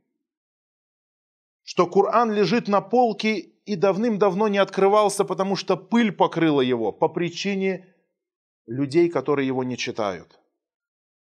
Что 1.70 1.86
Коран 1.86 2.32
лежит 2.32 2.68
на 2.68 2.82
полке 2.82 3.36
и 3.38 3.76
давным-давно 3.76 4.48
не 4.48 4.58
открывался, 4.58 5.24
потому 5.24 5.56
что 5.56 5.78
пыль 5.78 6.12
покрыла 6.12 6.62
его 6.62 6.92
по 6.92 7.08
причине 7.08 7.86
людей, 8.66 9.08
которые 9.08 9.46
его 9.46 9.64
не 9.64 9.78
читают. 9.78 10.40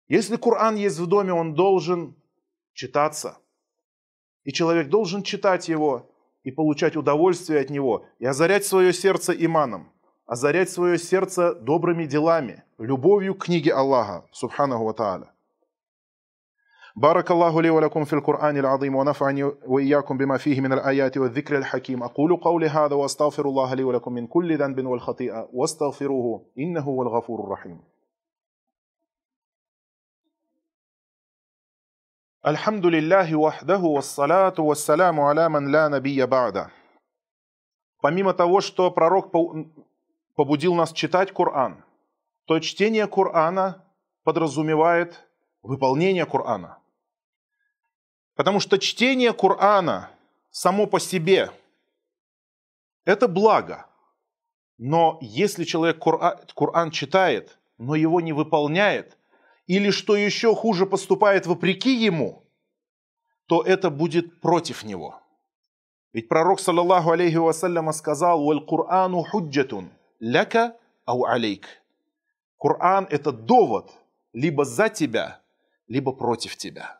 Если 0.06 0.36
Коран 0.36 0.76
есть 0.76 1.00
в 1.00 1.06
доме, 1.06 1.32
он 1.32 1.54
должен 1.54 2.14
читаться. 2.72 3.38
И 4.44 4.52
человек 4.52 4.88
должен 4.90 5.24
читать 5.24 5.68
его 5.68 6.08
и 6.44 6.52
получать 6.52 6.94
удовольствие 6.94 7.60
от 7.60 7.70
него, 7.70 8.06
и 8.20 8.24
озарять 8.24 8.64
свое 8.64 8.92
сердце 8.92 9.32
иманом, 9.32 9.90
озарять 10.24 10.70
свое 10.70 10.98
сердце 10.98 11.52
добрыми 11.56 12.04
делами, 12.04 12.62
любовью 12.78 13.34
к 13.34 13.46
книге 13.46 13.72
Аллаха, 13.72 14.24
субханаху 14.30 14.84
ва 14.84 14.92
та'аля. 14.92 15.32
بارك 16.97 17.31
الله 17.31 17.61
لي 17.61 17.69
ولكم 17.69 18.03
في 18.03 18.13
القرآن 18.13 18.57
العظيم 18.57 18.95
ونفعني 18.95 19.43
وإياكم 19.43 20.17
بما 20.17 20.37
فيه 20.37 20.61
من 20.61 20.73
الآيات 20.73 21.17
والذكر 21.17 21.57
الحكيم 21.57 22.03
أقول 22.03 22.35
قولي 22.37 22.67
هذا 22.67 22.95
وأستغفر 22.95 23.45
الله 23.45 23.73
لي 23.73 23.83
ولكم 23.83 24.13
من 24.13 24.27
كل 24.27 24.57
ذنب 24.57 24.85
والخطيئة 24.85 25.49
واستغفروه 25.53 26.45
إنه 26.59 26.81
هو 26.81 27.01
الغفور 27.01 27.43
الرحيم 27.43 27.81
الحمد 32.47 32.85
لله 32.85 33.35
وحده 33.35 33.79
والصلاة 33.79 34.53
والسلام 34.59 35.19
على 35.19 35.49
من 35.49 35.71
لا 35.71 35.87
نبي 35.87 36.25
بعده 36.25 36.69
Помимо 38.03 38.33
того, 38.33 38.59
что 38.59 38.91
пророк 38.91 39.31
побудил 40.35 40.75
нас 40.75 40.91
читать 40.91 41.31
Коран, 41.31 41.85
то 42.45 42.59
чтение 42.59 43.07
Корана 43.07 43.81
подразумевает 44.25 45.25
выполнение 45.61 46.25
Корана. 46.25 46.79
Потому 48.38 48.60
что 48.60 48.78
чтение 48.78 49.32
Корана 49.32 50.10
само 50.52 50.86
по 50.86 51.00
себе– 51.00 51.50
это 53.04 53.26
благо. 53.26 53.86
Но 54.78 55.18
если 55.20 55.64
человек 55.64 55.98
Коран 55.98 56.92
читает, 56.92 57.58
но 57.78 57.96
его 57.96 58.20
не 58.20 58.32
выполняет, 58.32 59.18
или 59.66 59.90
что 59.90 60.14
еще 60.14 60.54
хуже 60.54 60.86
поступает 60.86 61.46
вопреки 61.46 61.92
ему, 61.92 62.44
то 63.46 63.60
это 63.60 63.90
будет 63.90 64.40
против 64.40 64.84
него. 64.84 65.20
Ведь 66.12 66.28
пророк, 66.28 66.60
саллаллаху 66.60 67.10
алейхи 67.10 67.38
вассаляма, 67.38 67.92
сказал, 67.92 68.44
«Валь 68.44 68.64
Курану 68.64 69.24
худжатун, 69.24 69.90
ляка 70.20 70.76
ау 71.06 71.24
алейк». 71.24 71.66
Коран– 72.56 73.08
это 73.10 73.32
довод 73.32 73.90
либо 74.32 74.64
за 74.64 74.90
тебя, 74.90 75.40
либо 75.88 76.12
против 76.12 76.56
тебя. 76.56 76.97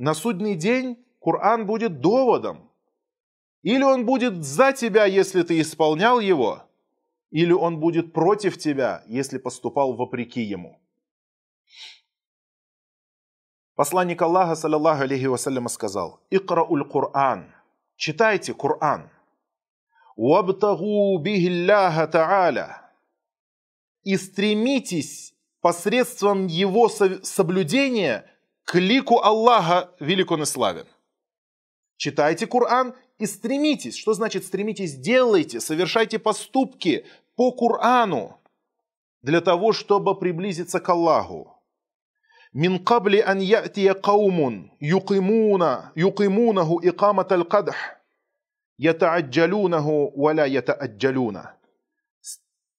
На 0.00 0.14
судный 0.14 0.54
день 0.54 0.96
Коран 1.20 1.66
будет 1.66 2.00
доводом. 2.00 2.70
Или 3.60 3.82
он 3.82 4.06
будет 4.06 4.42
за 4.42 4.72
тебя, 4.72 5.04
если 5.04 5.42
ты 5.42 5.60
исполнял 5.60 6.20
его, 6.20 6.62
или 7.30 7.52
он 7.52 7.80
будет 7.80 8.14
против 8.14 8.56
тебя, 8.56 9.04
если 9.06 9.36
поступал 9.36 9.92
вопреки 9.92 10.40
ему. 10.40 10.80
Посланник 13.74 14.22
Аллаха, 14.22 14.54
саллаллаху 14.54 15.02
алейхи 15.02 15.26
вассаляма, 15.26 15.68
сказал, 15.68 16.20
«Икрауль 16.30 16.88
Кур'ан»– 16.88 17.52
читайте 17.96 18.54
Кур'ан. 18.54 19.10
«Вабтагу 20.16 21.18
бихилляха 21.18 22.06
та'аля»– 22.06 22.90
и 24.04 24.16
стремитесь 24.16 25.34
посредством 25.60 26.46
его 26.46 26.88
соблюдения 26.88 28.24
к 28.70 28.76
лику 28.76 29.18
Аллаха 29.20 29.90
велик 29.98 30.30
он 30.30 30.42
и 30.42 30.46
славен. 30.46 30.86
Читайте 31.96 32.46
Коран 32.46 32.94
и 33.18 33.26
стремитесь. 33.26 33.96
Что 33.96 34.14
значит 34.14 34.44
стремитесь? 34.44 34.94
Делайте, 34.94 35.58
совершайте 35.58 36.20
поступки 36.20 37.04
по 37.34 37.50
Корану 37.50 38.38
для 39.22 39.40
того, 39.40 39.72
чтобы 39.72 40.16
приблизиться 40.16 40.78
к 40.78 40.88
Аллаху. 40.88 41.56
«Мин 42.52 42.84
кабли 42.84 43.18
ан 43.18 43.40
ятия 43.40 43.92
каумун 43.94 44.70
юкимуна, 44.78 45.90
юкимунаху 45.96 46.80
икамат 46.80 47.32
аль-кадх, 47.32 47.76
ятааджалюнаху 48.78 50.12
валя 50.14 50.46
ятааджалюна». 50.46 51.56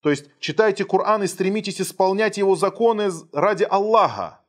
То 0.01 0.09
есть 0.09 0.27
читайте 0.39 0.85
Коран 0.85 1.23
и 1.23 1.27
стремитесь 1.27 1.81
исполнять 1.81 2.37
его 2.37 2.55
законы 2.55 3.11
ради 3.33 3.65
Аллаха, 3.69 4.40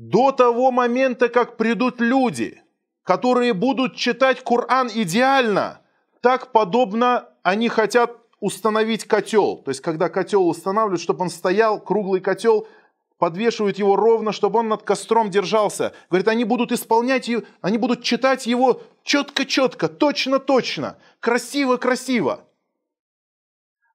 до 0.00 0.32
того 0.32 0.70
момента, 0.70 1.28
как 1.28 1.58
придут 1.58 2.00
люди, 2.00 2.62
которые 3.02 3.52
будут 3.52 3.96
читать 3.96 4.42
Коран 4.42 4.88
идеально, 4.94 5.82
так 6.22 6.52
подобно 6.52 7.28
они 7.42 7.68
хотят 7.68 8.16
установить 8.40 9.04
котел. 9.04 9.58
То 9.58 9.70
есть, 9.70 9.82
когда 9.82 10.08
котел 10.08 10.48
устанавливают, 10.48 11.02
чтобы 11.02 11.24
он 11.24 11.28
стоял, 11.28 11.78
круглый 11.78 12.22
котел– 12.22 12.66
подвешивают 13.18 13.78
его 13.78 13.96
ровно, 13.96 14.32
чтобы 14.32 14.60
он 14.60 14.68
над 14.68 14.82
костром 14.82 15.30
держался. 15.30 15.92
Говорит, 16.08 16.28
они 16.28 16.44
будут 16.44 16.72
исполнять 16.72 17.30
они 17.60 17.76
будут 17.76 18.02
читать 18.02 18.46
его 18.46 18.80
четко-четко, 19.02 19.88
точно-точно, 19.88 20.96
красиво-красиво. 21.20 22.40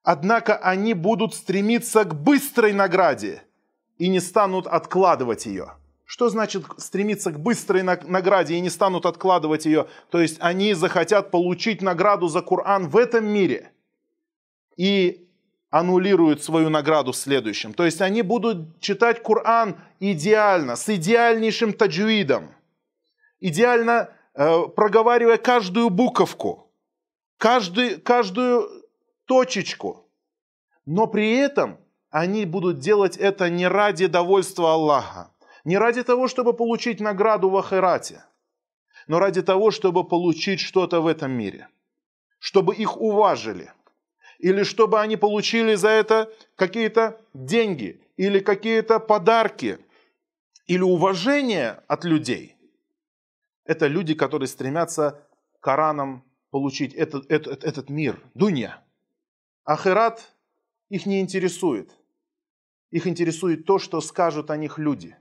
Однако 0.04 0.56
они 0.56 0.94
будут 0.94 1.34
стремиться 1.34 2.04
к 2.04 2.14
быстрой 2.14 2.72
награде 2.72 3.42
и 3.98 4.06
не 4.06 4.20
станут 4.20 4.68
откладывать 4.68 5.46
ее. 5.46 5.72
Что 6.06 6.28
значит 6.28 6.64
стремиться 6.78 7.32
к 7.32 7.40
быстрой 7.40 7.82
награде 7.82 8.54
и 8.54 8.60
не 8.60 8.70
станут 8.70 9.06
откладывать 9.06 9.66
ее? 9.66 9.88
То 10.08 10.20
есть 10.20 10.36
они 10.38 10.72
захотят 10.72 11.32
получить 11.32 11.82
награду 11.82 12.28
за 12.28 12.42
Коран 12.42 12.88
в 12.88 12.96
этом 12.96 13.26
мире. 13.26 13.72
И 14.76 15.28
аннулируют 15.70 16.44
свою 16.44 16.70
награду 16.70 17.10
в 17.10 17.16
следующем. 17.16 17.74
То 17.74 17.84
есть 17.84 18.00
они 18.00 18.22
будут 18.22 18.80
читать 18.80 19.20
Коран 19.20 19.80
идеально, 19.98 20.76
с 20.76 20.88
идеальнейшим 20.88 21.72
таджуидом, 21.72 22.54
идеально 23.40 24.10
э, 24.34 24.62
проговаривая 24.76 25.38
каждую 25.38 25.90
буковку, 25.90 26.72
каждую, 27.36 28.00
каждую 28.00 28.70
точечку. 29.24 30.08
Но 30.86 31.08
при 31.08 31.32
этом 31.32 31.78
они 32.10 32.44
будут 32.44 32.78
делать 32.78 33.16
это 33.16 33.50
не 33.50 33.66
ради 33.66 34.06
довольства 34.06 34.72
Аллаха, 34.72 35.32
не 35.66 35.78
ради 35.78 36.02
того, 36.02 36.28
чтобы 36.28 36.54
получить 36.54 37.00
награду 37.00 37.50
в 37.50 37.56
Ахирате, 37.58 38.24
но 39.06 39.18
ради 39.18 39.42
того, 39.42 39.70
чтобы 39.70 40.02
получить 40.02 40.60
что-то 40.60 41.02
в 41.02 41.06
этом 41.06 41.32
мире, 41.32 41.68
чтобы 42.40 42.74
их 42.74 42.96
уважили– 42.96 43.70
или 44.38 44.62
чтобы 44.62 45.00
они 45.00 45.16
получили 45.16 45.74
за 45.74 45.88
это 45.88 46.32
какие-то 46.56 47.20
деньги, 47.34 48.00
или 48.16 48.40
какие-то 48.40 48.98
подарки, 48.98 49.78
или 50.66 50.82
уважение 50.82 51.82
от 51.86 52.04
людей. 52.04 52.56
Это 53.64 53.86
люди, 53.86 54.14
которые 54.14 54.48
стремятся 54.48 55.22
Кораном 55.60 56.24
получить 56.50 56.94
этот, 56.94 57.30
этот, 57.30 57.64
этот 57.64 57.90
мир, 57.90 58.22
дунья. 58.34 58.82
Ахират 59.64 60.32
их 60.88 61.06
не 61.06 61.20
интересует. 61.20 61.90
Их 62.90 63.06
интересует 63.06 63.66
то, 63.66 63.78
что 63.78 64.00
скажут 64.00 64.50
о 64.50 64.56
них 64.56 64.78
люди. 64.78 65.16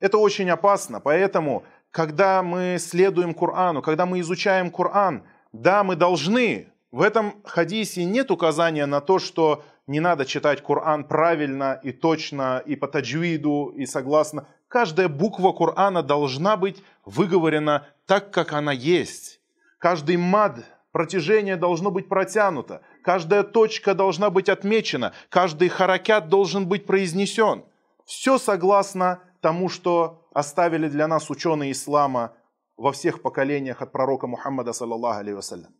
Это 0.00 0.16
очень 0.16 0.48
опасно, 0.50 0.98
поэтому, 0.98 1.64
когда 1.90 2.42
мы 2.42 2.78
следуем 2.80 3.34
Корану, 3.34 3.82
когда 3.82 4.06
мы 4.06 4.20
изучаем 4.20 4.70
Коран, 4.70 5.24
да, 5.52 5.84
мы 5.84 5.94
должны 5.94 6.68
в 6.90 7.02
этом 7.02 7.34
хадисе 7.44 8.04
нет 8.04 8.30
указания 8.30 8.86
на 8.86 9.00
то, 9.00 9.18
что 9.18 9.62
не 9.86 10.00
надо 10.00 10.24
читать 10.24 10.62
Коран 10.62 11.04
правильно 11.04 11.78
и 11.82 11.92
точно, 11.92 12.62
и 12.64 12.76
по 12.76 12.88
таджвиду, 12.88 13.74
и 13.76 13.84
согласно. 13.84 14.46
Каждая 14.68 15.08
буква 15.08 15.52
Корана 15.52 16.02
должна 16.02 16.56
быть 16.56 16.82
выговорена 17.04 17.86
так, 18.06 18.30
как 18.30 18.54
она 18.54 18.72
есть. 18.72 19.40
Каждый 19.78 20.16
мад, 20.16 20.60
протяжение 20.92 21.56
должно 21.56 21.90
быть 21.90 22.08
протянуто. 22.08 22.80
Каждая 23.02 23.42
точка 23.42 23.94
должна 23.94 24.30
быть 24.30 24.48
отмечена. 24.48 25.12
Каждый 25.28 25.68
харакят 25.68 26.28
должен 26.28 26.66
быть 26.66 26.86
произнесен. 26.86 27.64
Все 28.04 28.38
согласно 28.38 29.20
тому, 29.40 29.68
что 29.68 30.28
оставили 30.32 30.88
для 30.88 31.06
нас 31.06 31.30
ученые 31.30 31.72
ислама 31.72 32.36
во 32.76 32.92
всех 32.92 33.22
поколениях 33.22 33.82
от 33.82 33.92
пророка 33.92 34.26
Мухаммада, 34.26 34.72
саллаллаху 34.72 35.20
алейhi 35.20 35.34
вассалям. 35.34 35.74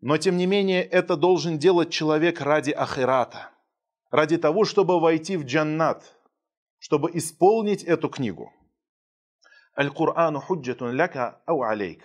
Но 0.00 0.16
тем 0.16 0.36
не 0.36 0.46
менее 0.46 0.84
это 0.84 1.16
должен 1.16 1.58
делать 1.58 1.90
человек 1.90 2.40
ради 2.40 2.70
ахирата, 2.70 3.50
ради 4.10 4.38
того, 4.38 4.64
чтобы 4.64 5.00
войти 5.00 5.36
в 5.36 5.44
джаннат, 5.44 6.16
чтобы 6.78 7.10
исполнить 7.14 7.82
эту 7.82 8.08
книгу. 8.08 8.52
Аль-Курану 9.76 10.40
худжатун 10.40 10.92
ляка 10.92 11.40
ау 11.46 11.62
алейк. 11.62 12.02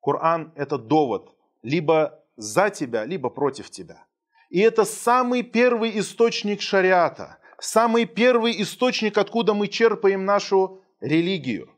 Коран– 0.00 0.52
это 0.56 0.78
довод 0.78 1.36
либо 1.62 2.24
за 2.36 2.70
тебя, 2.70 3.04
либо 3.04 3.30
против 3.30 3.70
тебя. 3.70 4.04
И 4.50 4.60
это 4.60 4.84
самый 4.84 5.42
первый 5.42 5.98
источник 5.98 6.60
шариата, 6.60 7.38
самый 7.62 8.04
первый 8.04 8.60
источник, 8.62 9.18
откуда 9.18 9.54
мы 9.54 9.68
черпаем 9.68 10.24
нашу 10.24 10.82
религию. 11.00 11.70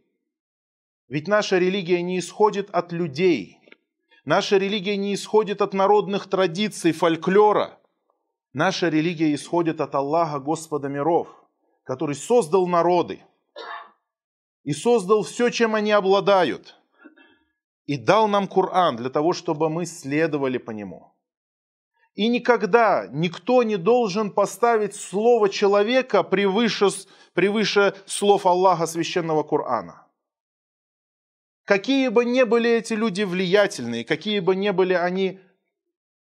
Ведь 1.08 1.28
наша 1.28 1.58
религия 1.58 2.02
не 2.02 2.18
исходит 2.18 2.70
от 2.70 2.92
людей– 2.92 3.58
Наша 4.24 4.56
религия 4.56 4.96
не 4.96 5.14
исходит 5.14 5.60
от 5.60 5.74
народных 5.74 6.28
традиций, 6.28 6.92
фольклора. 6.92 7.78
Наша 8.54 8.88
религия 8.88 9.34
исходит 9.34 9.82
от 9.82 9.94
Аллаха, 9.94 10.38
Господа 10.38 10.88
миров, 10.88 11.28
который 11.82 12.14
создал 12.14 12.66
народы 12.66 13.20
и 14.62 14.72
создал 14.72 15.24
все, 15.24 15.50
чем 15.50 15.74
они 15.74 15.92
обладают. 15.92 16.80
И 17.84 17.98
дал 17.98 18.28
нам 18.28 18.48
Коран 18.48 18.96
для 18.96 19.10
того, 19.10 19.34
чтобы 19.34 19.68
мы 19.68 19.84
следовали 19.84 20.56
по 20.56 20.70
нему. 20.70 21.13
И 22.14 22.28
никогда 22.28 23.08
никто 23.10 23.62
не 23.64 23.76
должен 23.76 24.30
поставить 24.30 24.94
слово 24.94 25.48
человека 25.48 26.22
превыше, 26.22 26.88
превыше 27.34 27.94
слов 28.06 28.46
Аллаха, 28.46 28.86
священного 28.86 29.42
Корана. 29.42 30.06
Какие 31.64 32.08
бы 32.08 32.24
ни 32.24 32.44
были 32.44 32.70
эти 32.70 32.92
люди 32.92 33.22
влиятельные, 33.22 34.04
какие 34.04 34.38
бы 34.38 34.54
ни 34.54 34.70
были 34.70 34.92
они 34.92 35.40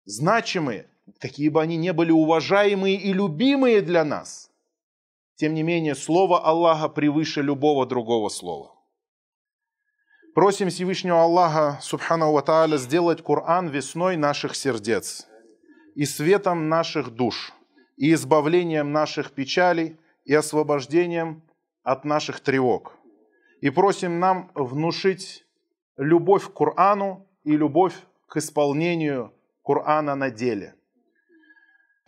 значимые, 0.05 0.89
какие 1.19 1.49
бы 1.49 1.61
они 1.61 1.75
ни 1.75 1.91
были 1.91 2.11
уважаемые 2.11 2.95
и 2.95 3.11
любимые 3.11 3.81
для 3.81 4.05
нас, 4.05 4.49
тем 5.35 5.53
не 5.53 5.63
менее, 5.63 5.95
Слово 5.95 6.45
Аллаха 6.45 6.87
превыше 6.87 7.41
любого 7.41 7.85
другого 7.85 8.29
слова. 8.29 8.71
Просим 10.35 10.69
Всевышнего 10.69 11.23
Аллаха, 11.23 11.79
Субхану 11.81 12.31
Ва 12.31 12.77
сделать 12.77 13.21
Коран 13.21 13.67
весной 13.67 14.15
наших 14.15 14.55
сердец 14.55 15.27
и 15.94 16.04
светом 16.04 16.68
наших 16.68 17.10
душ, 17.10 17.52
и 17.96 18.12
избавлением 18.12 18.92
наших 18.92 19.32
печалей, 19.32 19.96
и 20.24 20.34
освобождением 20.34 21.42
от 21.82 22.04
наших 22.04 22.40
тревог – 22.40 22.98
и 23.60 23.70
просим 23.70 24.20
нам 24.20 24.50
внушить 24.54 25.44
любовь 25.96 26.48
к 26.48 26.52
Корану 26.52 27.26
и 27.44 27.56
любовь 27.56 27.94
к 28.26 28.36
исполнению 28.36 29.32
Корана 29.62 30.14
на 30.14 30.30
деле. 30.30 30.74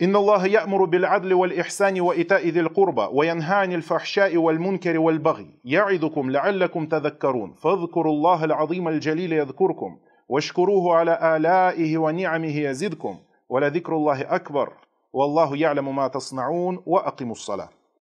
إن 0.03 0.17
الله 0.17 0.47
يأمر 0.47 0.85
بالعدل 0.85 1.35
والإحسان 1.35 2.01
وإيتاء 2.01 2.49
ذي 2.49 2.61
القربى 2.61 3.09
وينهى 3.13 3.55
عن 3.55 3.73
الفحشاء 3.73 4.37
والمنكر 4.37 4.99
والبغي 4.99 5.61
يعظكم 5.65 6.31
لعلكم 6.31 6.87
تذكرون 6.87 7.53
فاذكروا 7.53 8.13
الله 8.13 8.45
العظيم 8.45 8.89
الجليل 8.89 9.33
يذكركم 9.33 9.99
واشكروه 10.29 10.95
على 10.95 11.37
آلائه 11.37 11.99
ونعمه 11.99 12.57
يزدكم 12.57 13.19
ولذكر 13.50 13.96
الله 13.96 14.36
أكبر 14.36 14.74
والله 15.14 15.58
يعلم 15.58 15.96
ما 15.96 16.08
تصنعون 16.08 16.84
وأقموا 16.86 17.32
الصلاة. 17.32 17.70